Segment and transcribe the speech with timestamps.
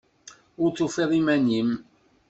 [0.63, 1.69] Ur tufiḍ iman-nnem.